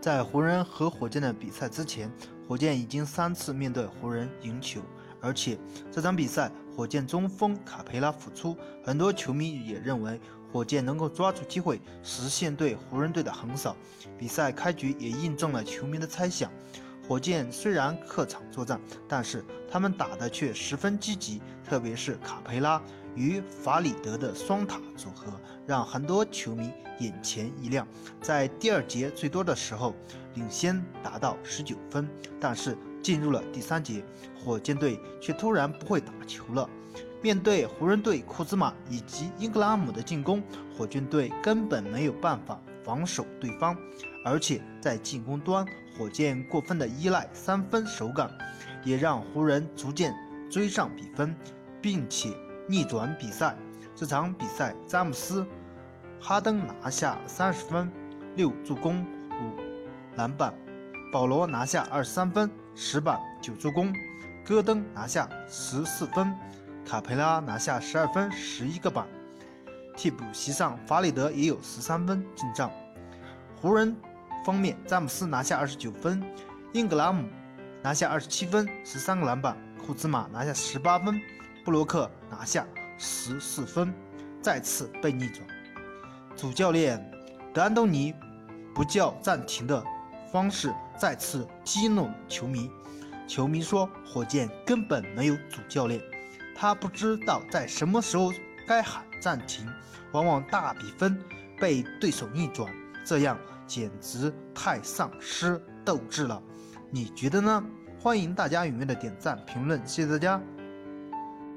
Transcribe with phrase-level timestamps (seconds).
[0.00, 2.10] 在湖人和火箭的比赛之前，
[2.46, 4.80] 火箭已经三次面对湖人赢球，
[5.20, 5.58] 而且
[5.90, 10.20] 这场比赛火箭中锋卡佩拉复出，很多球迷也认为
[10.52, 13.76] 火箭能够抓住机会实现对湖人队的横扫。
[14.16, 16.50] 比赛开局也印证了球迷的猜想。
[17.06, 22.80] 火箭虽然客场作战，但是他们打的却十分积极，特别是卡佩拉
[23.18, 25.32] 与法里德的双塔组合，
[25.66, 27.86] 让很多球迷眼前一亮。
[28.22, 29.92] 在第二节最多的时候，
[30.34, 32.08] 领先达到十九分，
[32.38, 34.04] 但是进入了第三节，
[34.38, 36.70] 火箭队却突然不会打球了。
[37.20, 40.40] 面对湖人队库兹马以及英格拉姆的进攻，
[40.76, 43.76] 火箭队根本没有办法防守对方，
[44.24, 45.66] 而且在进攻端。
[45.98, 48.30] 火箭过分的依赖三分手感，
[48.84, 50.14] 也让湖人逐渐
[50.48, 51.34] 追上比分，
[51.82, 52.30] 并且
[52.68, 53.56] 逆转比赛。
[53.96, 55.44] 这场比赛，詹姆斯、
[56.20, 57.90] 哈登拿下三十分、
[58.36, 59.56] 六助攻、五
[60.14, 60.52] 篮板；
[61.12, 63.92] 保罗拿下二十三分、十板、九助攻；
[64.44, 66.32] 戈登拿下十四分；
[66.86, 69.04] 卡佩拉拿下十二分、十一个板。
[69.96, 72.70] 替补席上，法里德也有十三分进账。
[73.60, 73.96] 湖人。
[74.44, 76.22] 方面，詹姆斯拿下二十九分，
[76.72, 77.28] 英格拉姆
[77.82, 81.20] 拿下二十七分，十三个篮板；库兹马拿下十八分，
[81.68, 82.66] 布洛克拿下
[82.96, 83.92] 十四分，
[84.40, 85.46] 再次被逆转。
[86.34, 86.98] 主教练
[87.52, 88.14] 德安东尼
[88.74, 89.84] 不叫暂停的
[90.32, 92.70] 方式再次激怒球迷。
[93.28, 96.00] 球迷说，火箭根本没有主教练，
[96.56, 98.32] 他不知道在什么时候
[98.66, 99.68] 该喊暂停，
[100.12, 101.22] 往往大比分
[101.60, 102.72] 被对手逆转，
[103.04, 103.38] 这样。
[103.66, 106.42] 简直太丧失斗志了，
[106.90, 107.62] 你觉得呢？
[108.00, 110.40] 欢迎大家踊跃的点赞评论，谢谢大家。